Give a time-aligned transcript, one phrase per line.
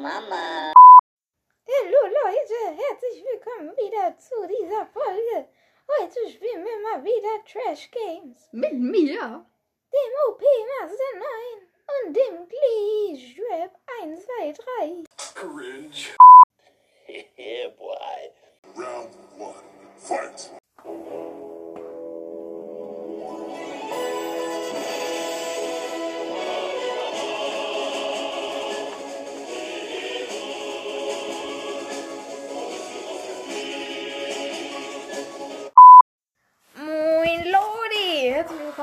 [0.00, 0.72] Mama.
[1.68, 5.46] Hallo Leute, herzlich willkommen wieder zu dieser Folge.
[5.98, 8.48] Heute spielen wir mal wieder Trash Games.
[8.50, 9.44] Mit mir?
[9.92, 10.42] Dem OP
[10.80, 15.04] Master 9 und dem Glee Rap 1, 2, 3.
[15.34, 16.16] Cringe.
[17.36, 18.32] yeah, boy.
[18.74, 19.54] Round one.
[19.98, 20.59] Fight.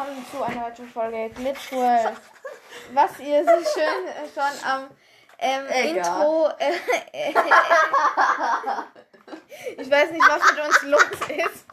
[0.07, 2.13] Willkommen zu einer weiteren Folge Glitch World.
[2.93, 4.89] Was ihr so schön äh, schon am
[5.39, 5.95] ähm.
[5.95, 6.49] Intro.
[6.59, 6.71] Äh,
[7.11, 7.33] äh,
[9.77, 11.66] ich weiß nicht, was mit uns los ist.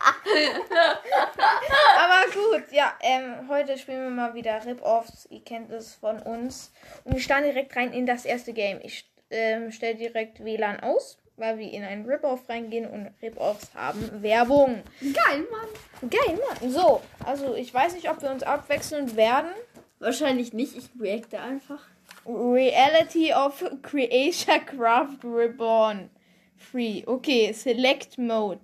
[1.97, 5.27] Aber gut, ja, ähm, heute spielen wir mal wieder Rip-Offs.
[5.31, 6.73] Ihr kennt es von uns.
[7.05, 8.81] Und wir starten direkt rein in das erste Game.
[8.83, 14.23] Ich ähm, stelle direkt WLAN aus, weil wir in einen Rip-Off reingehen und Rip-Offs haben
[14.23, 14.83] Werbung.
[15.01, 16.11] Geil, Mann.
[16.11, 16.71] Geil, Mann.
[16.71, 19.51] So, also ich weiß nicht, ob wir uns abwechseln werden.
[19.99, 21.81] Wahrscheinlich nicht, ich reacte einfach.
[22.27, 26.11] Reality of Creatia Craft Reborn.
[26.57, 27.03] Free.
[27.07, 28.61] Okay, Select Mode.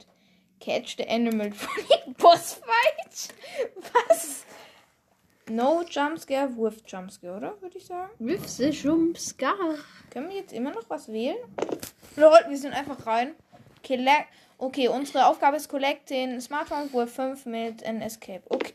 [0.60, 3.34] Catch the Animal Funny Boss Fight.
[4.08, 4.44] Was?
[5.50, 7.60] No Jumpscare, Wurf Jumpscare, oder?
[7.60, 8.12] Würde ich sagen.
[8.20, 9.78] With the Jumpscare.
[10.10, 11.36] Können wir jetzt immer noch was wählen?
[12.14, 13.34] Lol, wir sind einfach rein.
[13.84, 14.28] Collect.
[14.58, 18.42] Okay, unsere Aufgabe ist Collect den Smartphone Wurf 5 mit ein Escape.
[18.48, 18.74] Okay.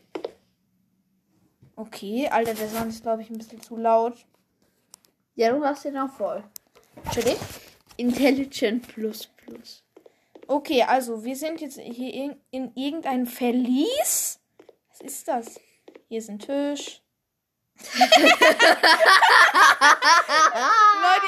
[1.76, 4.26] Okay, Alter, der Sound ist, glaube ich, ein bisschen zu laut.
[5.34, 6.44] Ja, du hast den auch voll.
[7.04, 7.38] Entschuldigung?
[7.96, 9.82] Intelligent plus plus.
[10.46, 14.40] Okay, also wir sind jetzt hier in, in irgendeinem Verlies.
[14.90, 15.60] Was ist das?
[16.08, 17.02] Hier ist ein Tisch.
[17.98, 18.06] Leute,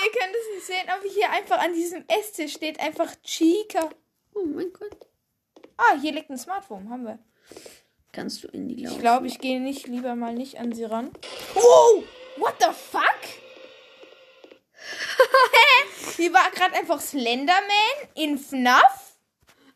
[0.05, 3.91] ihr könnt es nicht sehen, aber hier einfach an diesem Esstisch steht einfach Chica.
[4.35, 5.09] Oh mein Gott.
[5.77, 7.19] Ah, hier liegt ein Smartphone, haben wir.
[8.13, 8.95] Kannst du in die laufen?
[8.97, 11.11] Ich glaube, ich gehe nicht lieber mal nicht an sie ran.
[11.55, 12.05] Wow!
[12.37, 13.03] What the fuck?
[16.17, 17.63] hier war gerade einfach Slenderman
[18.15, 19.08] in FNAF.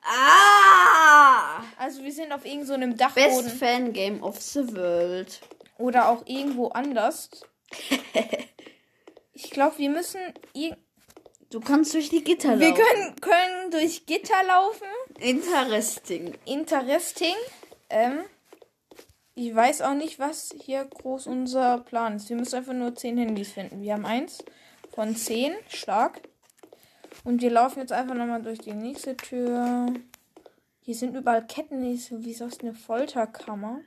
[0.05, 1.63] Ah!
[1.79, 3.51] Also wir sind auf irgendeinem so einem Best Dachboden.
[3.51, 5.41] Fan Game of the World.
[5.79, 7.31] Oder auch irgendwo anders.
[9.35, 10.21] Ich glaube, wir müssen.
[11.51, 12.83] Du kannst durch die Gitter Wir laufen.
[12.83, 14.87] können, können durch Gitter laufen.
[15.19, 16.35] Interesting.
[16.45, 17.35] Interesting.
[17.91, 18.21] Ähm,
[19.35, 22.29] ich weiß auch nicht, was hier groß unser Plan ist.
[22.29, 23.83] Wir müssen einfach nur 10 Handys finden.
[23.83, 24.45] Wir haben eins
[24.95, 25.55] von 10.
[25.69, 26.21] Stark.
[27.25, 29.93] Und wir laufen jetzt einfach nochmal durch die nächste Tür.
[30.81, 31.83] Hier sind überall Ketten.
[31.83, 33.81] die Wie ist das eine Folterkammer?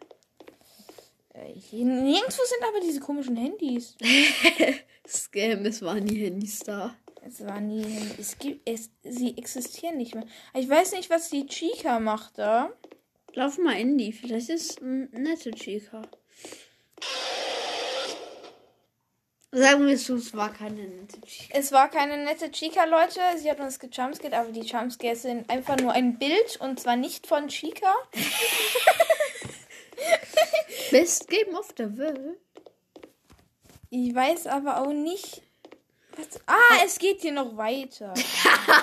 [1.34, 3.96] Äh, hier, nirgendwo sind aber diese komischen Handys.
[5.08, 6.96] Scam, es waren die Handys da.
[7.28, 7.86] Es war nie.
[8.18, 8.68] Es gibt.
[8.70, 10.26] Es, sie existieren nicht mehr.
[10.54, 12.72] Ich weiß nicht, was die Chica macht da.
[13.34, 14.14] Lauf mal in die.
[14.14, 16.04] Vielleicht ist ein nette Chica.
[19.56, 21.58] Sagen wir so, es war keine nette Chica.
[21.58, 23.22] Es war keine nette Chica, Leute.
[23.38, 27.26] Sie hat uns gejumpscared, aber die Jumpscares sind einfach nur ein Bild und zwar nicht
[27.26, 27.94] von Chica.
[30.92, 32.38] Best Game of the World.
[33.92, 35.42] Ich weiß aber auch nicht.
[36.18, 38.14] Was, ah, es geht hier noch weiter.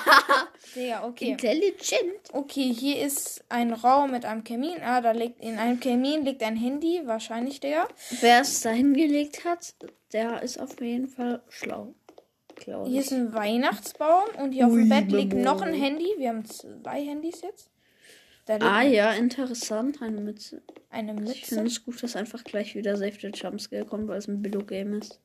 [0.75, 1.33] Digga, okay.
[1.33, 2.33] Intelligent.
[2.33, 4.81] Okay, hier ist ein Raum mit einem Kamin.
[4.83, 7.89] Ah, da liegt in einem Kamin liegt ein Handy, wahrscheinlich der.
[8.21, 9.75] Wer es da hingelegt hat,
[10.13, 11.95] der ist auf jeden Fall schlau.
[12.65, 16.07] Hier ist ein Weihnachtsbaum und hier auf dem Ui, Bett liegt noch ein Handy.
[16.19, 17.71] Wir haben zwei Handys jetzt.
[18.47, 20.03] Ah ja, interessant.
[20.03, 20.63] Eine Mütze.
[20.91, 21.77] eine Ich finde Mütze.
[21.77, 25.21] es gut, dass einfach gleich wieder Save the Jumpscare kommt, weil es ein Billo-Game ist.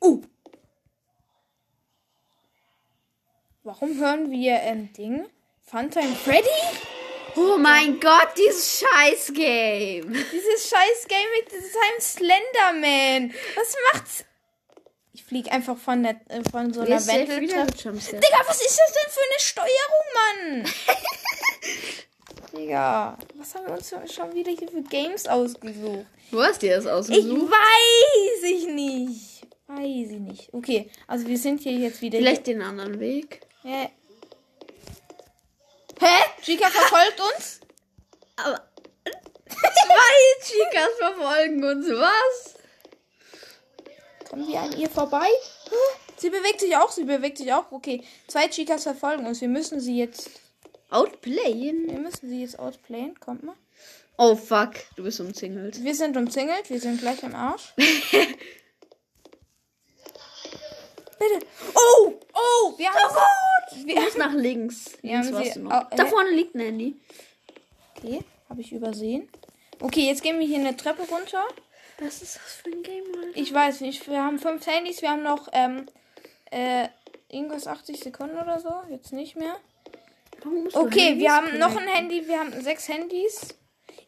[0.00, 0.22] Uh.
[3.62, 5.26] Warum hören wir ein Ding?
[5.62, 6.87] Funtime Freddy?
[7.40, 10.12] Oh mein Gott, dieses Scheiß-Game.
[10.12, 13.34] Dieses scheiß Game mit seinem Slenderman.
[13.54, 14.24] Was macht's?
[15.12, 17.40] Ich flieg einfach von, der, äh, von so einer Jumpscare.
[17.40, 20.72] Digga, was ist das denn für eine Steuerung, Mann?
[22.58, 26.06] Digga, was haben wir uns schon wieder hier für Games ausgesucht?
[26.32, 27.52] Du hast dir das Ich ausgesucht.
[27.52, 29.46] weiß ich nicht.
[29.68, 30.48] Weiß ich nicht.
[30.52, 32.18] Okay, also wir sind hier jetzt wieder.
[32.18, 33.42] Vielleicht den anderen Weg.
[33.62, 33.90] Hä?
[36.00, 36.42] Hä?
[36.42, 37.60] Chica verfolgt uns?
[38.36, 38.68] Aber
[39.48, 41.88] zwei Chicas verfolgen uns.
[41.88, 42.54] Was?
[44.28, 45.28] Kommen wir an ihr vorbei?
[46.16, 47.70] Sie bewegt sich auch, sie bewegt sich auch.
[47.70, 49.40] Okay, zwei Chicas verfolgen uns.
[49.40, 50.30] Wir müssen sie jetzt.
[50.90, 51.90] Outplayen?
[51.90, 53.18] Wir müssen sie jetzt outplayen.
[53.20, 53.56] Kommt mal.
[54.16, 55.82] Oh fuck, du bist umzingelt.
[55.84, 57.72] Wir sind umzingelt, wir sind gleich am Arsch.
[61.20, 61.46] Leute.
[61.74, 63.14] Oh, oh, wir haben
[63.70, 64.92] Du musst nach links.
[65.02, 65.96] Wir links haben warst du oh.
[65.96, 66.08] Da hä?
[66.08, 66.96] vorne liegt ein Handy.
[67.96, 69.28] Okay, habe ich übersehen.
[69.80, 71.44] Okay, jetzt gehen wir hier eine Treppe runter.
[72.00, 73.36] Was ist das für ein Game, Alter?
[73.36, 75.86] Ich weiß nicht, wir haben fünf Handys, wir haben noch ähm,
[76.50, 76.88] äh,
[77.28, 78.72] irgendwas 80 Sekunden oder so.
[78.90, 79.56] Jetzt nicht mehr.
[80.42, 81.88] Du Okay, wir haben noch ein?
[81.88, 83.54] Handy, wir haben sechs Handys.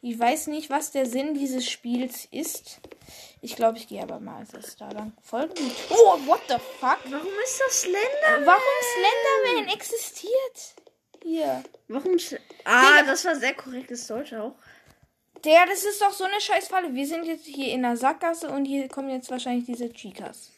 [0.02, 2.80] Ich weiß nicht, was der Sinn dieses Spiels ist.
[3.42, 5.12] Ich glaube, ich gehe aber mal als erstes da lang.
[5.22, 5.52] Folgen.
[5.90, 6.98] Oh, what the fuck?
[7.04, 8.46] Warum ist das Slender?
[8.46, 8.62] Warum
[8.94, 10.74] Slenderman existiert?
[11.22, 11.62] Hier.
[11.88, 12.16] Warum?
[12.64, 13.90] Ah, das war sehr korrekt.
[13.90, 14.54] Das sollte auch.
[15.44, 16.94] Der, das ist doch so eine Scheißfalle.
[16.94, 20.50] Wir sind jetzt hier in der Sackgasse und hier kommen jetzt wahrscheinlich diese Chicas.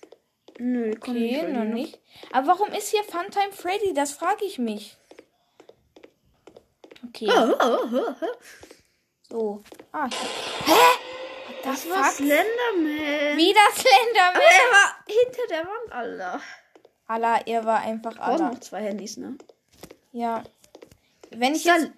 [0.58, 1.98] Nö, Okay, noch nicht.
[2.30, 3.94] Aber warum ist hier Funtime Freddy?
[3.94, 4.96] Das frage ich mich.
[7.08, 8.36] Okay, Oh, oh, oh, oh.
[9.32, 9.62] So.
[9.92, 10.74] Ah, hier.
[10.74, 10.80] Hä?
[11.64, 12.14] Das What war fuck?
[12.16, 13.36] Slenderman.
[13.36, 14.36] Wieder Slenderman.
[14.36, 16.40] Aber er war hinter der Wand, Alter.
[17.06, 18.50] Allah, er war einfach Allah.
[18.50, 19.36] noch zwei Handys, ne?
[20.12, 20.42] Ja.
[21.30, 21.92] Wenn ich Dann- jetzt...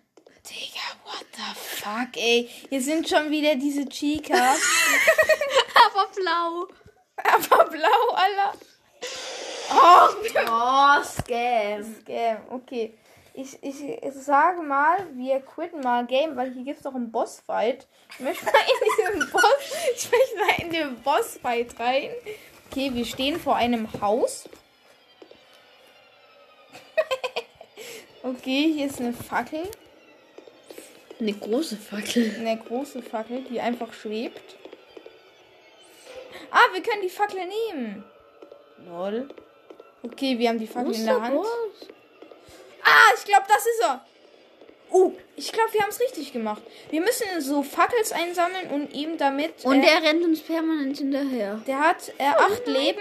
[0.46, 2.50] Digga, what the fuck, ey.
[2.68, 4.60] Hier sind schon wieder diese Chicas.
[5.86, 6.68] Aber blau.
[7.16, 8.52] Aber blau, Allah.
[9.72, 11.82] Oh, Scam.
[12.02, 12.98] Scam, okay.
[13.36, 17.10] Ich, ich, ich sage mal, wir quitten mal Game, weil hier gibt es doch einen
[17.10, 17.88] Bossfight.
[18.12, 19.42] Ich möchte mal in diesen Boss,
[19.96, 22.10] ich möchte mal in den Bossfight rein.
[22.70, 24.48] Okay, wir stehen vor einem Haus.
[28.22, 29.68] okay, hier ist eine Fackel.
[31.18, 32.36] Eine große Fackel.
[32.38, 34.56] Eine große Fackel, die einfach schwebt.
[36.52, 38.04] Ah, wir können die Fackel nehmen.
[38.86, 39.28] Lol.
[40.04, 41.44] Okay, wir haben die Fackel in der Hand.
[42.84, 44.04] Ah, ich glaube, das ist er.
[44.90, 46.62] Oh, ich glaube, wir haben es richtig gemacht.
[46.90, 49.64] Wir müssen so Fackels einsammeln und ihm damit.
[49.64, 51.60] Und äh, der rennt uns permanent hinterher.
[51.66, 53.00] der hat äh, acht Leben.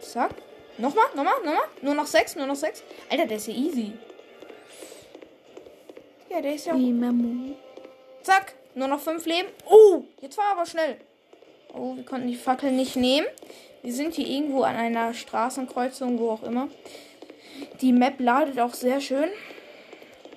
[0.00, 0.30] Zack.
[0.76, 1.64] Nochmal, nochmal, nochmal.
[1.82, 2.84] Nur noch sechs, nur noch sechs.
[3.10, 3.92] Alter, der ist ja easy.
[6.30, 6.74] Ja, der ist ja.
[6.76, 7.56] Wie Memo.
[8.22, 8.54] Zack.
[8.74, 9.48] Nur noch fünf Leben.
[9.68, 10.98] Oh, jetzt war er aber schnell.
[11.74, 13.26] Oh, wir konnten die Fackel nicht nehmen.
[13.82, 16.68] Wir sind hier irgendwo an einer Straßenkreuzung, wo auch immer.
[17.80, 19.28] Die Map ladet auch sehr schön.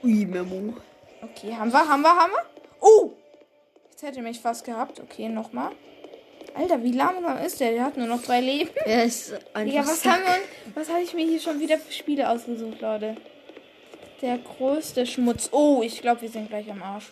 [0.03, 0.75] Ui, Memo.
[1.21, 2.45] Okay, haben wir, haben wir, haben wir.
[2.79, 3.13] Oh!
[3.89, 5.00] Jetzt hätte mich fast gehabt.
[5.00, 5.71] Okay, nochmal.
[6.53, 7.71] Alter, wie langsam ist der?
[7.71, 8.71] Der hat nur noch drei Leben.
[8.85, 9.73] Er ist einfach.
[9.73, 13.15] Ja, was haben wir was habe ich mir hier schon wieder für Spiele ausgesucht, Leute?
[14.21, 15.50] Der größte Schmutz.
[15.51, 17.06] Oh, ich glaube, wir sind gleich am Arsch.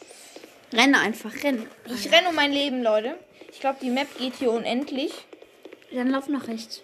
[0.74, 1.68] Renne einfach, renn.
[1.86, 3.16] Ich renne um mein Leben, Leute.
[3.52, 5.12] Ich glaube, die Map geht hier unendlich.
[5.92, 6.82] Dann lauf nach rechts.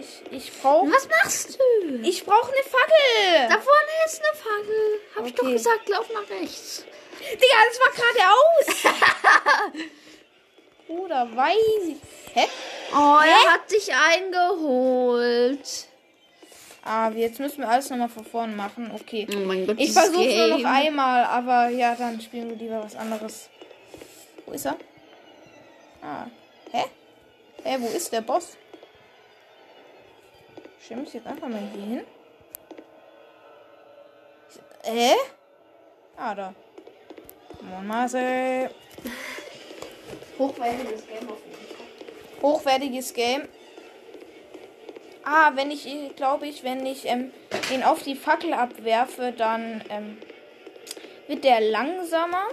[0.00, 1.94] Ich, ich brauche Was machst du?
[2.02, 3.48] ich brauch eine Fackel.
[3.48, 5.00] Da vorne ist eine Fackel.
[5.16, 5.52] Hab ich doch Okay.
[5.52, 6.84] gesagt, lauf nach rechts.
[7.20, 9.86] Digga, das war geradeaus.
[10.88, 11.96] Oder weiß ich.
[12.34, 12.46] Hä?
[12.92, 15.86] Oh, er hat dich eingeholt.
[16.82, 18.90] Ah, jetzt müssen wir alles nochmal von vorne machen.
[18.94, 19.26] Okay.
[19.34, 22.96] Oh mein Gott, Ich versuche nur noch einmal, aber ja, dann spielen wir lieber was
[22.96, 23.50] anderes.
[24.46, 24.76] Wo ist er?
[26.02, 26.26] Ah.
[26.72, 26.84] Hä?
[27.64, 28.56] Hä, wo ist der Boss?
[30.82, 32.06] Ich jetzt einfach mal hier hin.
[34.82, 35.14] Hä?
[36.16, 36.54] Ah, da.
[37.60, 38.70] Moin Marcel.
[40.38, 42.42] Hochwertiges Game auf jeden Fall.
[42.42, 43.48] Hochwertiges Game.
[45.22, 47.30] Ah, wenn ich, glaube ich, wenn ich ähm,
[47.72, 50.18] ihn auf die Fackel abwerfe, dann ähm,
[51.28, 52.46] wird der langsamer.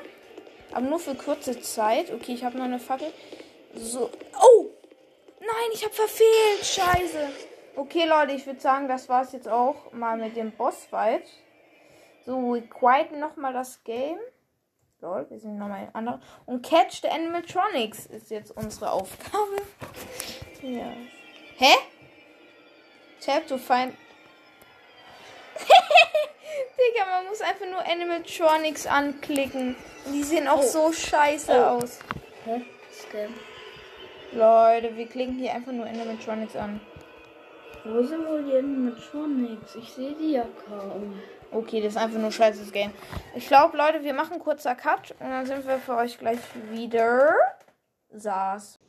[0.74, 2.12] Aber nur für kurze Zeit.
[2.14, 3.12] Okay, ich habe noch eine Fackel.
[3.74, 4.12] So.
[4.40, 4.66] Oh!
[5.40, 6.62] Nein, ich habe verfehlt.
[6.62, 7.30] Scheiße.
[7.78, 11.22] Okay, Leute, ich würde sagen, das war's jetzt auch mal mit dem Bossfight.
[12.26, 14.18] So, wir quieten nochmal das Game.
[15.00, 16.20] Lol, wir sind nochmal in anderen.
[16.48, 19.58] Und Catch the Animatronics ist jetzt unsere Aufgabe.
[20.64, 20.92] Ja.
[21.58, 21.76] Hä?
[23.24, 23.94] Tap to find.
[26.78, 29.76] Digga, man muss einfach nur Animatronics anklicken.
[30.06, 31.78] Und die sehen auch so scheiße Oh.
[31.78, 32.00] aus.
[32.46, 32.66] Hä?
[32.92, 33.36] Scam.
[34.32, 36.82] Leute, wir klicken hier einfach nur Animatronics an.
[37.86, 39.76] Wo sind wohl die Animatronics?
[39.76, 41.20] Ich sehe die ja kaum.
[41.52, 42.92] Okay, das ist einfach nur scheißes Game.
[43.36, 46.40] Ich glaube, Leute, wir machen kurzer Cut und dann sind wir für euch gleich
[46.72, 47.34] wieder.
[48.12, 48.80] Saß.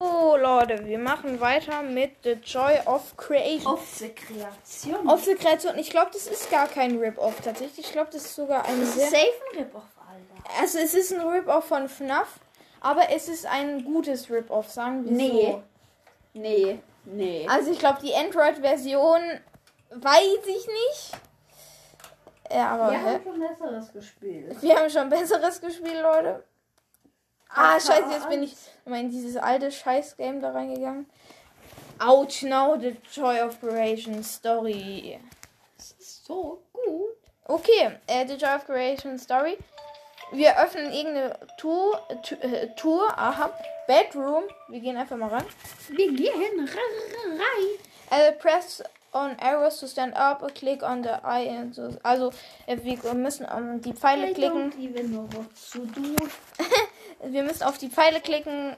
[0.00, 3.72] Oh, Leute, wir machen weiter mit The Joy of Creation.
[3.72, 5.08] Auf die Kreation.
[5.08, 5.76] Auf the Kreation.
[5.76, 7.86] Ich glaube, das ist gar kein Rip-Off tatsächlich.
[7.86, 9.08] Ich glaube, das ist sogar ein sehr.
[9.10, 10.60] Safe ein Rip-Off, Alter.
[10.60, 12.38] Also, es ist ein Rip-Off von FNAF,
[12.80, 15.50] aber es ist ein gutes Rip-Off, sagen wir Nee.
[15.52, 15.62] so.
[16.40, 16.80] Nee.
[17.04, 17.46] Nee.
[17.48, 19.20] Also, ich glaube, die Android-Version
[19.90, 21.12] weiß ich nicht.
[22.50, 22.90] Ja, aber.
[22.90, 23.14] Wir hä?
[23.14, 24.62] haben schon besseres gespielt.
[24.62, 26.44] Wir haben schon besseres gespielt, Leute.
[27.50, 28.54] Ah, scheiße, jetzt bin ich
[28.84, 31.06] mal in dieses alte Scheiß-Game da reingegangen.
[31.98, 35.18] Ouch, now the Joy Operation Story.
[35.76, 37.16] Das ist so gut.
[37.44, 39.56] Okay, äh, The Joy of Creation Story.
[40.32, 42.00] Wir öffnen irgendeine Tour,
[42.40, 43.50] äh, Tour, aha,
[43.86, 44.44] Bedroom.
[44.68, 45.44] Wir gehen einfach mal ran.
[45.88, 47.68] Wir gehen rein.
[48.10, 48.82] Äh, press
[49.12, 51.48] on arrows to stand up, click on the eye.
[51.48, 52.30] and so- Also,
[52.66, 54.70] äh, wir müssen um, die Pfeile klicken.
[55.72, 56.14] To do.
[57.32, 58.76] Wir müssen auf die Pfeile klicken.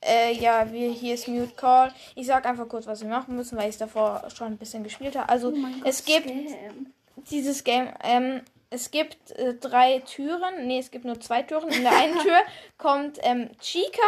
[0.00, 1.92] Äh, ja, wir, hier ist Mute Call.
[2.14, 4.84] Ich sag einfach kurz, was wir machen müssen, weil ich es davor schon ein bisschen
[4.84, 5.28] gespielt habe.
[5.28, 6.92] Also, Oh mein Gott, es gibt Scam.
[7.28, 10.66] dieses Game, ähm, es gibt äh, drei Türen.
[10.66, 11.68] Nee, es gibt nur zwei Türen.
[11.70, 12.38] In der einen Tür
[12.78, 14.02] kommt ähm, Chica,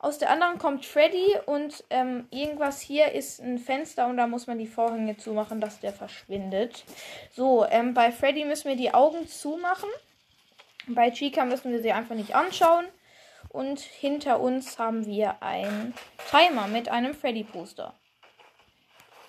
[0.00, 4.46] aus der anderen kommt Freddy und ähm, irgendwas hier ist ein Fenster und da muss
[4.46, 6.84] man die Vorhänge zumachen, dass der verschwindet.
[7.32, 9.88] So, ähm, bei Freddy müssen wir die Augen zumachen.
[10.86, 12.86] Bei Chica müssen wir sie einfach nicht anschauen.
[13.48, 15.94] Und hinter uns haben wir einen
[16.30, 17.94] Timer mit einem Freddy-Poster.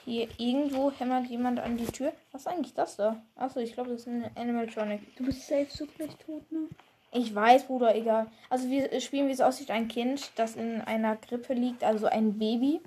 [0.09, 2.11] Hier irgendwo hämmert jemand an die Tür.
[2.31, 3.21] Was ist eigentlich das da?
[3.35, 5.15] Achso, ich glaube, das ist ein Animatronic.
[5.15, 6.67] Du bist safe so gleich tot, ne?
[7.11, 8.25] Ich weiß, Bruder, egal.
[8.49, 12.39] Also wir spielen, wie es aussieht, ein Kind, das in einer Krippe liegt, also ein
[12.39, 12.81] Baby.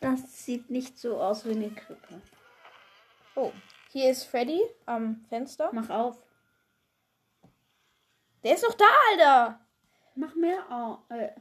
[0.00, 2.22] Das sieht nicht so aus wie eine Krippe.
[3.34, 3.52] Oh,
[3.90, 5.68] hier ist Freddy am Fenster.
[5.74, 6.16] Mach auf.
[8.44, 9.60] Der ist noch da, Alter!
[10.14, 11.00] Mach mehr auf.
[11.10, 11.32] Äh.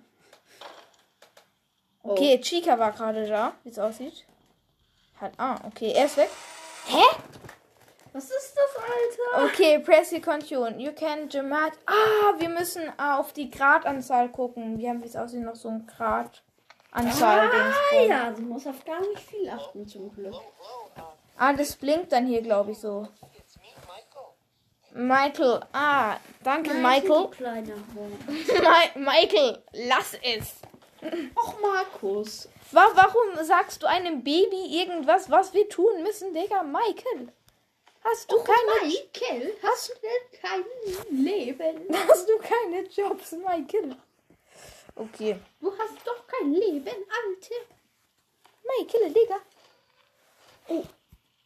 [2.03, 2.09] Oh.
[2.09, 4.25] Okay, Chica war gerade da, wie es aussieht.
[5.21, 6.29] Hat, ah, okay, er ist weg.
[6.87, 7.03] Hä?
[8.11, 9.45] Was ist das, Alter?
[9.45, 10.79] Okay, press the continue.
[10.79, 11.73] You can Jamat.
[11.85, 14.79] Ah, wir müssen ah, auf die Gradanzahl gucken.
[14.79, 17.51] Wir haben, wie es aussieht, noch so ein Gradanzahl.
[17.51, 20.33] Ah, ja, du musst auf gar nicht viel achten, zum Glück.
[21.37, 23.07] Ah, das blinkt dann hier, glaube ich, so.
[24.91, 25.07] Michael.
[25.07, 25.59] Michael.
[25.71, 27.27] Ah, danke, Michael.
[27.27, 28.27] kleiner Hund.
[28.95, 30.55] Mi Michael, lass es.
[31.35, 32.47] Och, Markus.
[32.71, 36.63] Wa warum sagst du einem Baby irgendwas, was wir tun müssen, Digga?
[36.63, 37.31] Michael.
[38.03, 41.95] Hast du keine, Michael, hast du denn kein Leben?
[42.07, 43.95] hast du keine Jobs, Michael?
[44.95, 45.39] Okay.
[45.59, 47.53] Du hast doch kein Leben, Alte.
[48.63, 49.35] Michael, Digga.
[50.67, 50.83] Oh.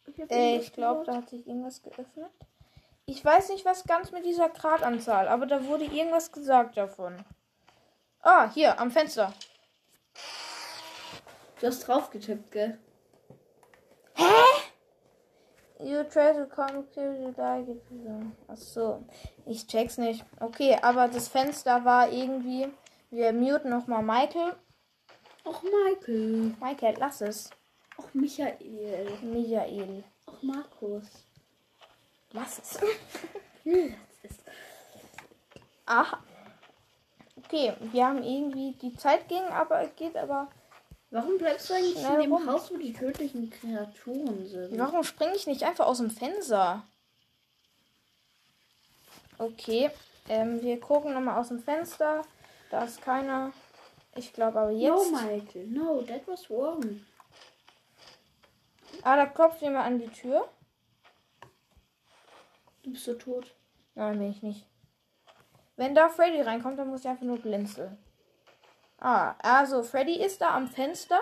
[0.06, 2.30] Ich Äh, ich glaube, da hat sich irgendwas geöffnet.
[3.06, 7.24] Ich weiß nicht, was ganz mit dieser Gradanzahl, aber da wurde irgendwas gesagt davon.
[8.28, 9.32] Ah, hier, am Fenster.
[11.60, 12.76] Du hast drauf getippt, gell?
[15.78, 17.80] You try to come clear you like it.
[18.48, 19.04] Ach so,
[19.44, 20.24] ich check's nicht.
[20.40, 22.72] Okay, aber das Fenster war irgendwie.
[23.12, 24.56] Wir muten nochmal Michael.
[25.44, 26.56] Och, Michael.
[26.60, 27.50] Michael, lass es.
[27.96, 29.18] Och, Michael.
[29.22, 31.04] Michael, Och, Markus.
[32.32, 32.80] lass es.
[33.62, 33.94] Hm,
[35.86, 36.18] Aha.
[37.46, 38.72] Okay, wir haben irgendwie.
[38.72, 40.48] Die Zeit ging, aber geht aber.
[41.10, 42.50] Warum bleibst du eigentlich in dem warum?
[42.50, 44.76] Haus, wo die tödlichen Kreaturen sind?
[44.78, 46.82] Warum springe ich nicht einfach aus dem Fenster?
[49.38, 49.90] Okay,
[50.28, 52.22] ähm, wir gucken nochmal aus dem Fenster.
[52.70, 53.52] Da ist keiner.
[54.16, 55.12] Ich glaube aber No, jetzt.
[55.12, 55.66] Michael.
[55.68, 57.00] No, that was wrong.
[59.02, 60.48] ah, da klopft jemand an die Tür.
[62.82, 63.54] Du bist so tot.
[63.94, 64.66] Nein, bin ich nicht.
[65.76, 67.98] Wenn da Freddy reinkommt, dann muss ich einfach nur blinzeln.
[68.98, 71.20] Ah, also Freddy ist da am Fenster.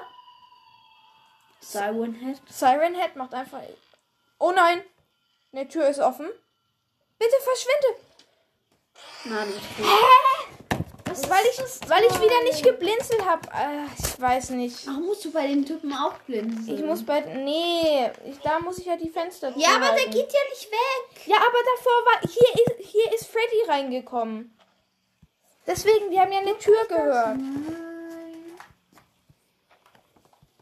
[1.61, 2.41] Siren Head.
[2.49, 3.63] Siren Head macht einfach.
[4.39, 4.83] Oh nein!
[5.53, 6.29] Die Tür ist offen.
[7.19, 8.01] Bitte verschwinde!
[9.25, 9.87] Na, nicht tot.
[11.23, 13.47] Weil ich, weil ich wieder nicht geblinzelt habe.
[13.49, 14.87] Äh, ich weiß nicht.
[14.89, 16.77] Ach, musst du bei den Typen auch blinzeln?
[16.77, 17.21] Ich muss bei.
[17.21, 21.27] Nee, ich, da muss ich ja die Fenster Ja, aber der geht ja nicht weg.
[21.27, 22.21] Ja, aber davor war.
[22.23, 24.57] Hier ist, hier ist Freddy reingekommen.
[25.67, 27.39] Deswegen, wir haben ja eine Tür gehört.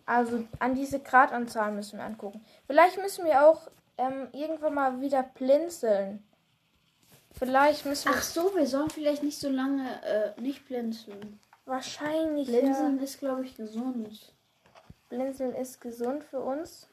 [0.07, 2.45] Also an diese Gradanzahl müssen wir angucken.
[2.67, 3.69] Vielleicht müssen wir auch
[3.99, 6.25] ähm, irgendwann mal wieder blinzeln.
[7.43, 8.17] Vielleicht müssen wir.
[8.17, 11.41] Ach so, wir sollen vielleicht nicht so lange äh, nicht blinzeln.
[11.65, 12.47] wahrscheinlich.
[12.47, 13.03] Blinzeln Ja.
[13.03, 14.33] ist, glaube ich, gesund.
[15.09, 16.89] Blinzeln ist gesund für uns.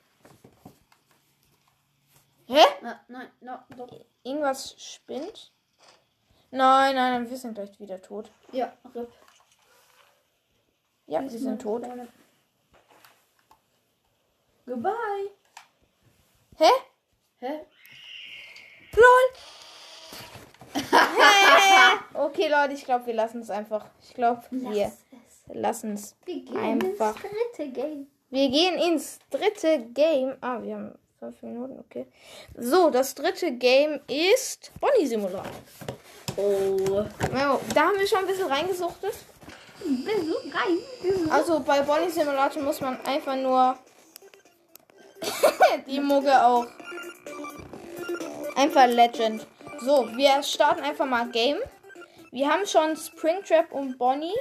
[2.48, 2.64] Hä?
[2.82, 3.90] Na, nein, no, doch.
[4.24, 5.52] Irgendwas spinnt?
[6.50, 8.32] Nein, nein, nein, wir sind gleich wieder tot.
[8.52, 9.08] Ja, RIP.
[11.06, 11.86] Ja, wir sind tot.
[14.66, 15.30] Goodbye.
[16.58, 16.72] Hä?
[17.38, 17.66] Hä?
[18.96, 19.69] LOL!
[22.14, 23.86] Okay, Leute, ich glaube, wir lassen es einfach.
[24.04, 24.92] Ich glaube, wir
[25.54, 26.16] lassen es.
[26.26, 27.16] Wir gehen Einfach.
[27.16, 28.08] ins dritte Game.
[28.30, 30.36] Wir gehen ins dritte Game.
[30.42, 32.08] Ah, wir haben fünf Minuten, okay.
[32.56, 35.52] So, das dritte Game ist Bonnie Simulator.
[36.38, 37.04] Oh.
[37.74, 39.14] Da haben wir schon ein bisschen reingesuchtet.
[41.30, 43.78] Also bei Bonnie Simulator muss man einfach nur
[45.88, 46.68] die Mugge auch.
[48.56, 49.48] Einfach Legend.
[49.82, 51.58] So, wir starten einfach mal Game.
[52.32, 54.36] Wir haben schon Springtrap und Bonnie.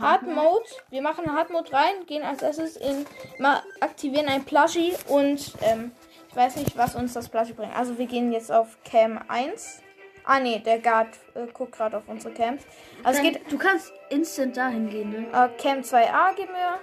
[0.00, 0.64] Hard Mode.
[0.90, 3.06] Wir machen Hard Mode rein, gehen als erstes in,
[3.38, 5.92] mal aktivieren ein Plushie und ähm,
[6.28, 7.76] ich weiß nicht, was uns das Plushie bringt.
[7.76, 9.82] Also wir gehen jetzt auf Cam 1.
[10.24, 12.64] Ah nee, der Guard äh, guckt gerade auf unsere Camps.
[13.02, 15.26] Also Dann, geht du kannst instant dahin gehen, ne?
[15.32, 16.78] äh, Cam 2a gehen wir.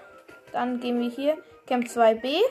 [0.51, 1.38] Dann gehen wir hier.
[1.68, 2.42] Cam 2b.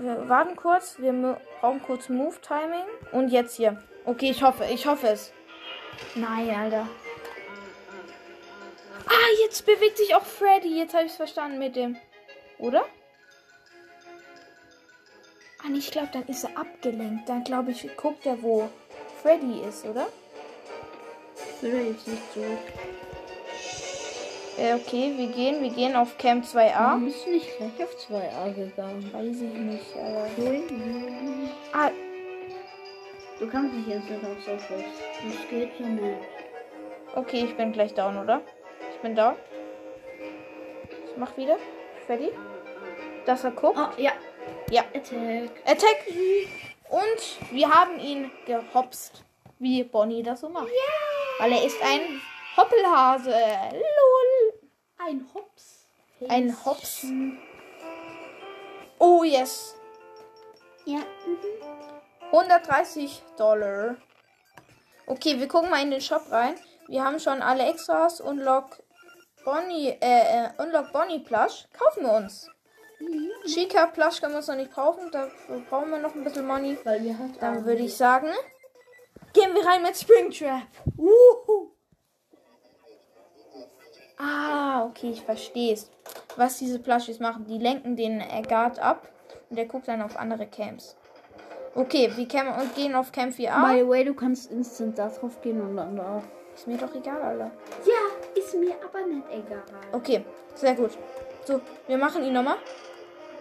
[0.00, 0.98] Wir warten kurz.
[0.98, 2.84] Wir brauchen kurz Move Timing.
[3.12, 3.82] Und jetzt hier.
[4.04, 5.32] Okay, ich hoffe, ich hoffe es.
[6.14, 6.88] Nein, Alter.
[9.06, 10.78] Ah, jetzt bewegt sich auch Freddy.
[10.78, 11.96] Jetzt habe ich es verstanden mit dem.
[12.58, 12.84] Oder?
[15.62, 17.28] Ah, ich glaube, dann ist er abgelenkt.
[17.28, 18.68] Dann glaube ich, guckt er, wo
[19.22, 20.08] Freddy ist, oder?
[21.56, 22.42] Ich will jetzt nicht so.
[24.56, 25.62] Äh, okay, wir gehen.
[25.62, 27.04] Wir gehen auf Cam Du 2a.
[27.04, 29.10] bist nicht gleich auf 2a gegangen.
[29.12, 30.28] Weiß ich nicht, aber.
[31.72, 31.90] Ah,
[33.40, 34.84] Du kannst nicht instant auf Surface.
[35.24, 36.18] Das geht ja nicht.
[37.16, 38.40] Okay, ich bin gleich down, oder?
[38.94, 39.34] Ich bin down.
[41.10, 41.56] Ich mach wieder.
[42.06, 42.30] Freddy.
[43.26, 43.76] Dass er guckt.
[43.78, 44.12] Oh, ja.
[44.70, 44.82] Ja.
[44.94, 45.50] Attack.
[45.66, 46.04] Attack.
[46.90, 49.24] Und wir haben ihn gehopst.
[49.58, 50.68] Wie Bonnie das so macht.
[51.38, 52.20] Weil er ist ein
[52.56, 53.30] Hoppelhase.
[53.72, 54.60] Lol.
[54.98, 55.86] Ein Hops.
[56.28, 57.06] Ein Hops.
[58.98, 59.74] Oh yes.
[60.84, 61.00] Ja.
[62.32, 63.96] 130 Dollar.
[65.06, 66.54] Okay, wir gucken mal in den Shop rein.
[66.88, 68.20] Wir haben schon alle Extras.
[68.20, 68.82] Unlock
[69.44, 71.66] Bonnie, äh, äh, Unlock Bonnie Plush.
[71.76, 72.48] Kaufen wir uns.
[73.46, 75.10] Chica Plush können wir uns noch nicht kaufen.
[75.10, 76.78] Dafür brauchen wir noch ein bisschen Money.
[76.84, 78.30] Weil wir halt Dann würde ich sagen,
[79.32, 80.62] gehen wir rein mit Springtrap.
[80.96, 81.73] Uhu.
[84.24, 85.90] Ah, okay, ich verstehe es.
[86.36, 89.08] Was diese Plushies machen, die lenken den äh, Guard ab
[89.50, 90.96] und der guckt dann auf andere Camps.
[91.74, 93.68] Okay, wir cam und gehen auf Camp 4a.
[93.68, 96.22] By the way, du kannst instant da drauf gehen und dann da.
[96.54, 97.50] Ist mir doch egal, Alter.
[97.84, 99.62] Ja, ist mir aber nicht egal.
[99.90, 100.92] Okay, sehr gut.
[101.44, 102.58] So, wir machen ihn nochmal.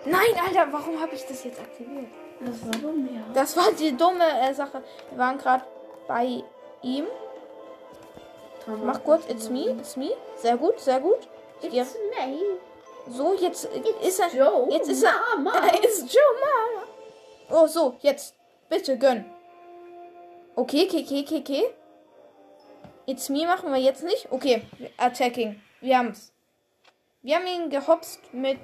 [0.06, 2.08] Nein, Alter, warum habe ich das jetzt aktiviert?
[2.40, 3.22] Das war dumm, ja.
[3.34, 4.84] Das war die dumme äh, Sache.
[5.12, 5.64] Wir waren gerade
[6.08, 6.44] bei
[6.82, 7.06] ihm.
[8.68, 10.12] Mach kurz, it's me, it's me.
[10.38, 11.28] Sehr gut, sehr gut.
[11.62, 11.74] Ich.
[11.74, 12.38] It's me.
[13.10, 14.34] So, jetzt ist er.
[14.34, 14.68] Joe.
[14.72, 15.14] Jetzt ist er.
[15.38, 15.68] Mama.
[15.68, 16.88] Er ist Joe Mama.
[17.50, 18.36] Oh, so, jetzt.
[18.70, 19.26] Bitte gönn.
[20.56, 21.64] Okay, okay, okay, okay, okay.
[23.06, 24.32] It's me machen wir jetzt nicht.
[24.32, 24.64] Okay,
[24.98, 25.62] attacking.
[25.82, 26.32] Wir haben's.
[27.22, 28.60] Wir haben ihn gehopst mit.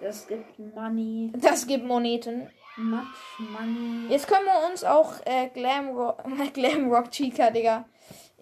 [0.00, 1.32] Das gibt Money.
[1.36, 2.50] Das gibt Moneten.
[2.76, 4.08] Much Money.
[4.08, 6.22] Jetzt können wir uns auch äh, Glamrock,
[6.54, 7.84] Glamrock Chica, Digga.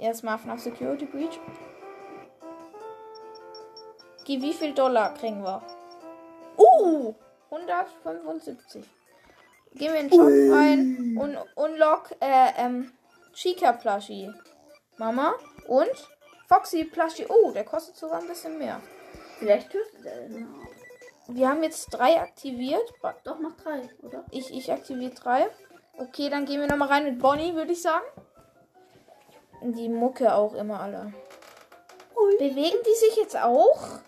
[0.01, 1.39] Erstmal nach Security Breach.
[4.21, 5.63] Okay, wie viel Dollar kriegen wir?
[6.57, 7.15] Uh!
[7.51, 8.85] 175.
[9.75, 12.93] Gehen wir in den Shop rein und unlock äh, ähm,
[13.33, 14.33] Chica Plushie.
[14.97, 15.35] Mama
[15.67, 16.09] und
[16.49, 17.27] Foxy Plushie.
[17.29, 18.81] Oh, der kostet sogar ein bisschen mehr.
[19.39, 20.49] Vielleicht tötet er den.
[21.29, 22.93] Wir haben jetzt drei aktiviert.
[23.25, 24.25] Doch, noch drei, oder?
[24.31, 25.49] Ich, ich aktiviere drei.
[25.99, 28.05] Okay, dann gehen wir nochmal rein mit Bonnie, würde ich sagen.
[29.63, 31.13] Die Mucke auch immer alle.
[32.39, 34.01] Bewegen die sich jetzt auch?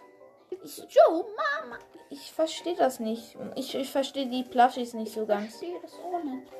[0.63, 1.79] Ich, Joe, Mama.
[2.09, 3.37] Ich verstehe das nicht.
[3.57, 5.59] Ich, ich verstehe die Plushies nicht so Ich ganz.
[5.59, 6.51] sehe das auch nicht.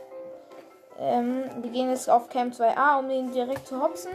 [0.99, 4.13] Ähm, wir gehen jetzt auf Cam 2a, um den direkt zu hopsen.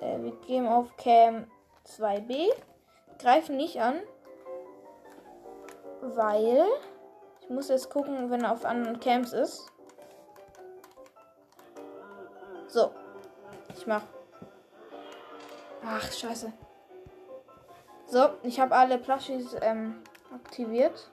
[0.00, 1.46] Äh, wir gehen auf Cam
[1.86, 2.48] 2b.
[3.18, 4.00] Greifen nicht an.
[6.00, 6.64] Weil.
[7.42, 9.66] Ich muss jetzt gucken, wenn er auf anderen Camps ist.
[12.68, 12.90] So.
[13.76, 14.02] Ich mach.
[15.84, 16.52] Ach, scheiße.
[18.06, 20.02] So, ich habe alle Plushies ähm,
[20.34, 21.10] aktiviert.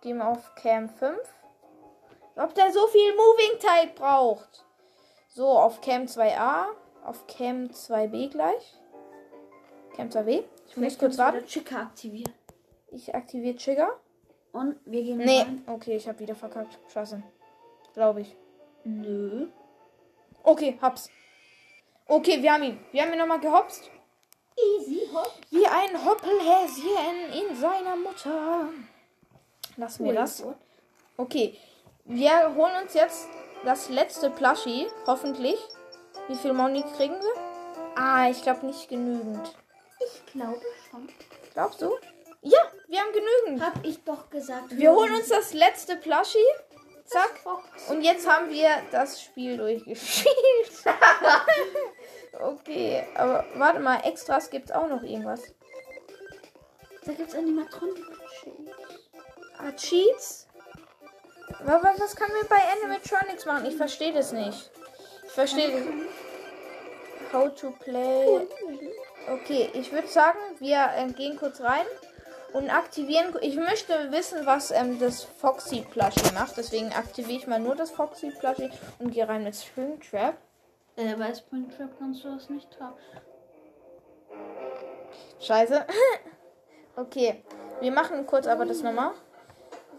[0.00, 1.18] Gehen wir auf Cam 5.
[2.36, 4.64] Ob der so viel Moving Type braucht.
[5.28, 6.66] So, auf Cam 2a.
[7.04, 8.74] Auf Cam 2b gleich.
[9.96, 10.44] Cam 2b.
[10.68, 11.44] Ich muss kurz warten.
[11.46, 12.32] Chica aktivieren.
[12.88, 13.90] Ich aktiviere Trigger.
[14.52, 15.40] Und wir gehen Nee.
[15.40, 15.64] rein.
[15.66, 16.78] Okay, ich habe wieder verkackt.
[16.92, 17.22] Scheiße.
[17.94, 18.36] Glaube ich.
[18.84, 19.48] Nö.
[20.42, 21.08] Okay, hab's.
[22.12, 22.78] Okay, wir haben ihn.
[22.92, 23.90] Wir haben ihn nochmal gehopst.
[24.54, 25.32] Easy hopp.
[25.48, 28.68] Wie ein Hoppelhäschen in seiner Mutter.
[29.78, 30.44] Lassen wir das.
[31.16, 31.56] Okay.
[32.04, 33.28] Wir holen uns jetzt
[33.64, 34.88] das letzte Plushie.
[35.06, 35.56] Hoffentlich.
[36.28, 37.94] Wie viel Money kriegen wir?
[37.96, 39.56] Ah, ich glaube nicht genügend.
[40.04, 41.08] Ich glaube schon.
[41.54, 41.96] Glaubst du?
[42.42, 43.64] Ja, wir haben genügend.
[43.64, 44.76] Hab ich doch gesagt.
[44.76, 46.38] Wir holen uns das letzte Plushie.
[47.06, 47.40] Zack.
[47.88, 50.32] Und jetzt haben wir das Spiel durchgespielt.
[52.40, 55.42] okay, aber warte mal, Extras gibt's auch noch irgendwas.
[57.04, 58.04] Da gibt's Animatronik.
[59.58, 60.46] Ah, Cheats?
[61.64, 63.66] Was, was, was kann man bei Animatronics machen?
[63.66, 64.70] Ich verstehe das nicht.
[65.24, 67.32] Ich verstehe das.
[67.32, 68.46] How to play.
[69.30, 71.86] Okay, ich würde sagen, wir äh, gehen kurz rein
[72.52, 73.34] und aktivieren.
[73.40, 76.56] Ich möchte wissen, was ähm, das Foxy Plushie macht.
[76.56, 80.36] Deswegen aktiviere ich mal nur das Foxy Plushie und gehe rein mit Springtrap.
[80.96, 82.96] Äh, bei Springtrap kannst du das nicht haben.
[85.40, 85.86] Scheiße.
[86.96, 87.42] okay,
[87.80, 89.12] wir machen kurz aber das nochmal.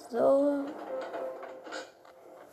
[0.10, 0.64] So.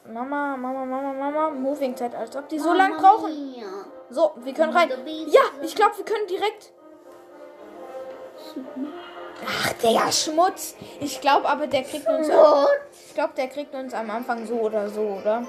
[0.07, 1.51] Mama, Mama, Mama, Mama.
[1.51, 3.55] Moving Zeit, als ob die so lang brauchen.
[4.09, 4.91] So, wir können rein.
[5.29, 6.73] Ja, ich glaube, wir können direkt.
[9.47, 10.75] Ach, Digga, Schmutz.
[11.01, 12.29] Ich glaube aber, der kriegt uns.
[12.29, 15.47] Ich glaube, der kriegt uns am Anfang so oder so, oder?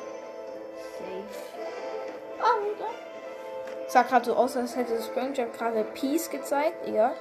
[3.88, 6.88] Sah gerade so aus, als hätte Springtrap gerade Peace gezeigt.
[6.88, 7.14] Egal.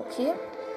[0.00, 0.32] Okay.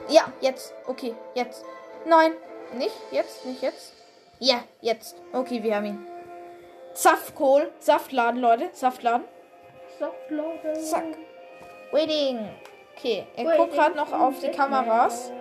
[0.07, 0.75] Ja, jetzt.
[0.85, 1.65] Okay, jetzt.
[2.05, 2.33] Nein,
[2.73, 3.93] nicht jetzt, nicht jetzt.
[4.37, 5.15] Ja, jetzt.
[5.31, 6.07] Okay, wir haben ihn.
[6.93, 7.71] Saftkohl.
[7.79, 8.69] Saftladen, Leute.
[8.73, 9.25] Saftladen.
[9.97, 10.75] Saftladen.
[10.83, 11.17] Zack.
[11.91, 12.49] Waiting.
[12.95, 15.31] Okay, er guckt gerade noch auf die Kameras.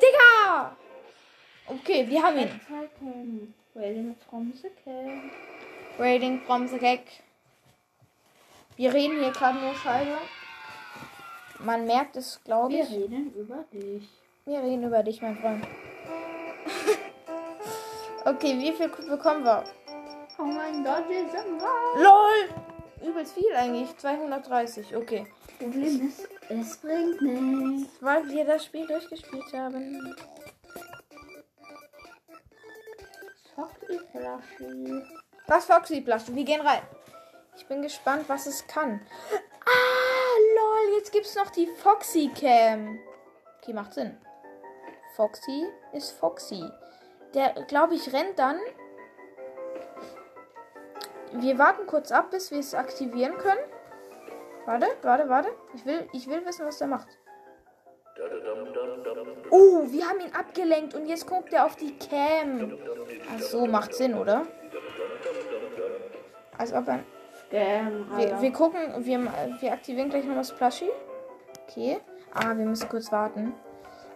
[0.00, 0.76] Digga!
[1.66, 2.60] Okay, wir haben ihn.
[3.74, 5.98] Waiting from the cat.
[5.98, 7.00] Waiting from the gag.
[8.76, 10.18] Wir reden hier gerade nur Scheiße.
[11.60, 12.90] Man merkt es, glaube Wir ich.
[12.90, 14.08] reden über dich.
[14.44, 15.64] Wir reden über dich, mein Freund.
[18.24, 19.64] okay, wie viel bekommen wir?
[20.38, 21.96] Oh mein Gott, wir sind raus.
[21.96, 23.08] LOL!
[23.08, 23.96] Übelst viel eigentlich.
[23.96, 25.26] 230, okay.
[25.58, 27.92] Problem ist, es bringt nichts.
[28.00, 30.16] Weil wir das Spiel durchgespielt haben.
[33.54, 35.02] Foxy Flashy.
[35.46, 36.22] Was Foxy Plush?
[36.28, 36.82] Wir gehen rein.
[37.56, 39.00] Ich bin gespannt, was es kann.
[39.64, 42.98] Ah, lol, jetzt gibt's noch die Foxy Cam.
[43.60, 44.18] Okay, macht Sinn.
[45.16, 46.64] Foxy ist Foxy.
[47.34, 48.58] Der, glaube ich, rennt dann.
[51.32, 53.60] Wir warten kurz ab, bis wir es aktivieren können.
[54.66, 55.48] Warte, warte, warte.
[55.74, 57.08] Ich will, ich will wissen, was der macht.
[59.50, 62.78] Oh, wir haben ihn abgelenkt und jetzt guckt er auf die Cam.
[63.34, 64.46] Ach so, macht Sinn, oder?
[66.56, 67.04] Als ob er.
[67.54, 69.20] Scam, Wir, wir gucken, wir,
[69.60, 70.90] wir aktivieren gleich noch das Plushie.
[71.68, 71.98] Okay.
[72.32, 73.54] Ah, wir müssen kurz warten.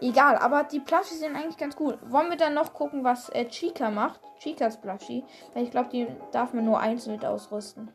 [0.01, 1.99] Egal, aber die Plushies sind eigentlich ganz cool.
[2.07, 4.21] Wollen wir dann noch gucken, was äh, Chica macht?
[4.41, 5.25] Chicas Plushie.
[5.55, 7.93] Weil ich glaube, die darf man nur einzeln mit ausrüsten.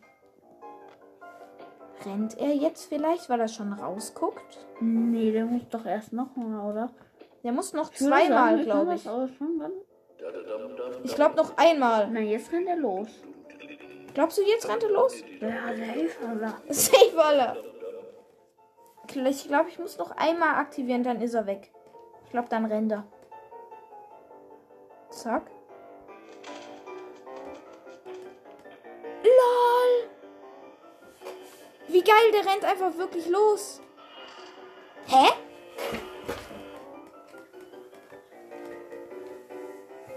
[2.05, 4.65] Rennt er jetzt vielleicht, weil er schon rausguckt?
[4.79, 6.89] Nee, der muss doch erst noch mal, oder?
[7.43, 9.05] Der muss noch zweimal, glaube ich.
[11.03, 12.09] Ich glaube noch einmal.
[12.11, 13.09] Na, jetzt rennt er los.
[14.13, 15.23] Glaubst du, jetzt rennt er los?
[15.39, 16.19] Ja, der Hilfe.
[16.69, 17.57] Safe aller.
[19.07, 21.71] Ich glaube, ich muss noch einmal aktivieren, dann ist er weg.
[22.25, 23.05] Ich glaube, dann rennt er.
[25.09, 25.43] Zack.
[29.23, 30.09] LOL!
[31.87, 33.81] Wie geil, der rennt einfach wirklich los.
[35.07, 35.27] Hä?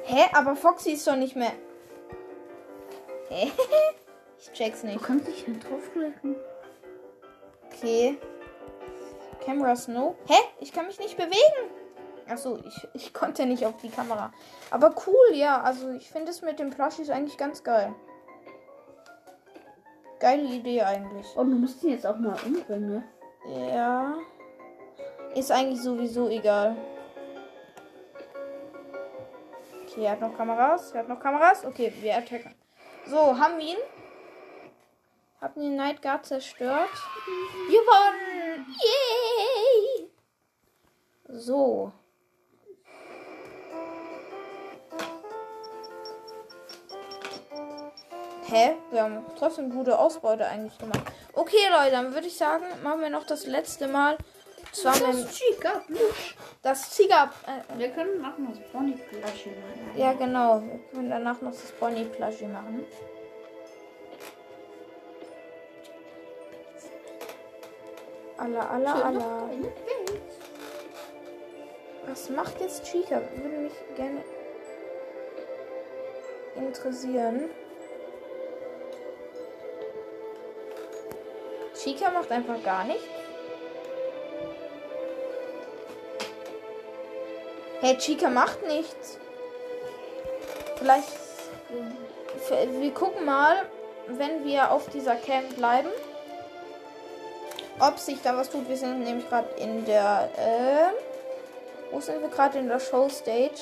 [0.05, 0.25] Hä?
[0.33, 1.53] Aber Foxy ist doch nicht mehr.
[3.29, 3.51] Hä?
[4.39, 5.03] Ich check's Du nicht.
[5.03, 6.37] kannst dich nicht draufklicken.
[7.67, 8.19] Okay.
[9.45, 10.15] Camera Snow.
[10.29, 10.35] Hä?
[10.61, 11.71] Ich kann mich nicht bewegen.
[12.29, 14.33] Achso, ich, ich konnte nicht auf die Kamera.
[14.71, 15.63] Aber cool, ja.
[15.63, 17.95] Also ich finde es mit dem Plushies eigentlich ganz geil.
[20.21, 21.35] Geile Idee eigentlich.
[21.37, 23.05] Und du musst ihn jetzt auch mal umbringen, ne?
[23.69, 24.17] Ja.
[25.35, 26.77] Ist eigentlich sowieso egal.
[29.85, 30.93] Okay, er hat noch Kameras.
[30.93, 31.65] Er hat noch Kameras.
[31.65, 32.55] Okay, wir attacken.
[33.09, 33.77] So, haben wir ihn.
[35.41, 36.91] Haben den Night Guard zerstört.
[37.69, 38.67] Gewonnen!
[38.83, 40.11] Yay!
[41.29, 41.93] So.
[48.49, 48.77] Hä?
[48.91, 51.03] Wir haben trotzdem gute Ausbeute eigentlich gemacht.
[51.33, 54.17] Okay, Leute, dann würde ich sagen, machen wir noch das letzte Mal.
[54.83, 55.83] Zwar mit Chica.
[56.63, 57.31] das Ziga.
[57.47, 59.91] Äh, Wir können machen das Bonnie Flasche machen.
[59.97, 60.61] ja, genau.
[60.63, 62.85] Wir können danach noch das Bonnie Plushie machen.
[68.39, 69.51] Alla, alla, alla.
[72.07, 73.21] Was macht jetzt Chica?
[73.35, 74.23] Würde mich gerne
[76.55, 77.51] interessieren.
[81.75, 83.16] Chica macht einfach gar nichts.
[87.81, 89.19] Hey, Chica macht nichts.
[90.79, 91.09] Vielleicht
[92.49, 93.67] wir gucken mal,
[94.07, 95.89] wenn wir auf dieser Camp bleiben,
[97.81, 98.69] ob sich da was tut.
[98.69, 100.31] Wir sind nämlich gerade in der.
[100.37, 103.61] Äh, wo sind wir gerade in der Show Stage?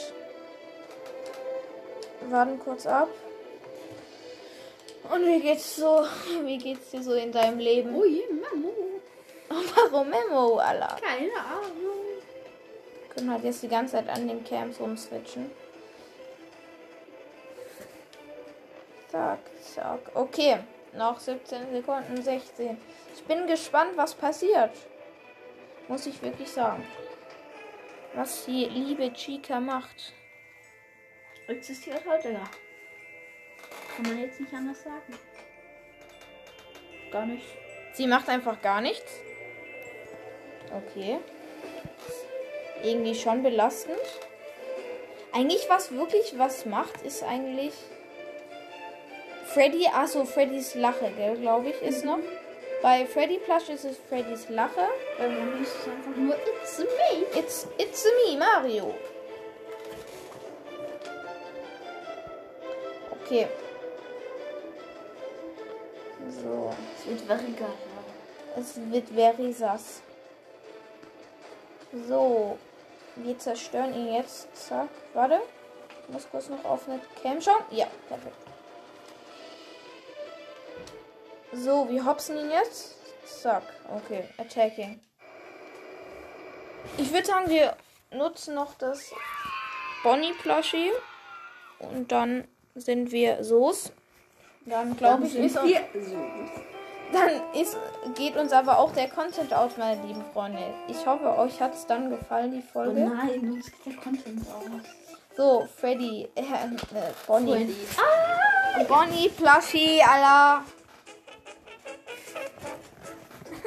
[2.21, 3.09] Wir warten kurz ab.
[5.13, 6.05] Und wie geht's so?
[6.45, 7.95] Wie geht's dir so in deinem Leben?
[7.95, 8.73] Oh je, Memo.
[9.91, 10.97] Warum Memo, Alter?
[11.03, 12.04] Keine Ahnung.
[13.15, 15.51] Können halt jetzt die ganze Zeit an den Camps rumswitchen.
[19.09, 20.01] Zack, zack.
[20.15, 20.59] Okay,
[20.93, 22.77] noch 17 Sekunden, 16.
[23.15, 24.73] Ich bin gespannt, was passiert.
[25.87, 26.85] Muss ich wirklich sagen.
[28.15, 30.13] Was die liebe Chica macht.
[31.47, 32.45] Existiert heute, ja.
[33.95, 35.19] Kann man jetzt nicht anders sagen.
[37.13, 37.47] Gar nicht.
[37.93, 39.21] Sie macht einfach gar nichts.
[40.73, 41.21] Okay.
[42.85, 43.99] Irgendwie schon belastend.
[45.33, 47.73] Eigentlich, was wirklich was macht, ist eigentlich.
[49.47, 52.19] Freddy, achso, Freddys Lache, glaube ich, ist noch.
[52.83, 54.89] Bei Freddy Plush ist es Freddys Lache.
[55.17, 57.41] Bei mir ist es einfach nur It's me.
[57.41, 58.95] It's, it's me, Mario.
[63.23, 63.49] Okay.
[66.29, 66.75] So.
[66.99, 67.69] Es wird very geil.
[68.57, 70.03] Es wird very sass.
[72.07, 72.59] So.
[73.17, 74.55] Wir zerstören ihn jetzt.
[74.57, 74.89] Zack.
[75.13, 75.41] Warte.
[76.03, 77.63] Ich muss kurz noch auf eine Cam schauen.
[77.71, 78.37] Ja, perfekt.
[81.53, 82.97] So, wir hopsen ihn jetzt.
[83.25, 83.63] Zack.
[83.95, 84.29] Okay.
[84.39, 85.01] Attacking.
[86.99, 87.77] Ich würde sagen, wir
[88.11, 89.13] nutzen noch das
[90.03, 90.91] Bonnie Plushie.
[91.79, 93.93] Und dann sind wir Soos.
[94.67, 96.17] Dann glaube ich, ist wir so.
[97.13, 97.77] Dann ist,
[98.17, 100.63] geht uns aber auch der Content aus, meine lieben Freunde.
[100.89, 103.01] Ich hoffe, euch hat es dann gefallen, die Oh Folge.
[103.01, 104.65] nein, uns geht der Content aus.
[105.37, 106.45] So, Freddy, äh, äh,
[107.27, 107.53] Bonnie.
[107.53, 107.77] Freddy.
[107.99, 108.85] Ah!
[108.85, 110.63] Bonnie, Plushie, Allah.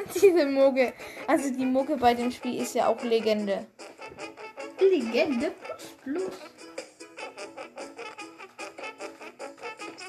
[0.14, 0.92] Diese Mucke.
[1.26, 3.66] Also die Mucke bei dem Spiel ist ja auch Legende.
[4.80, 6.32] Legende plus plus.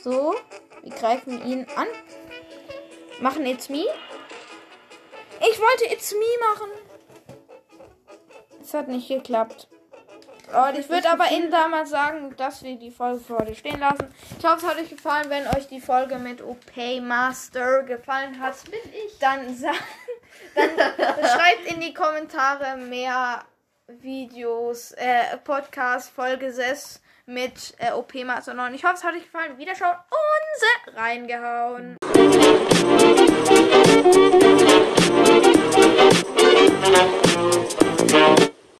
[0.03, 0.33] So,
[0.81, 1.87] wir greifen ihn an.
[3.21, 3.83] Machen It's Me.
[5.41, 6.69] Ich wollte It's Me machen.
[8.61, 9.67] Es hat nicht geklappt.
[10.51, 14.13] Und ich würde aber Ihnen damals sagen, dass wir die Folge für heute stehen lassen.
[14.39, 15.29] Ich hoffe, es hat euch gefallen.
[15.29, 19.19] Wenn euch die Folge mit OP Master gefallen hat, Bin ich.
[19.19, 19.45] dann,
[20.55, 20.67] dann
[21.29, 23.43] schreibt in die Kommentare mehr
[23.87, 28.73] Videos, äh, Podcast, Folge 6 mit äh, OP Master 9.
[28.73, 29.57] Ich hoffe, es hat euch gefallen.
[29.59, 31.98] Wiederschauen und reingehauen.
[33.45, 34.23] thank
[37.83, 37.88] you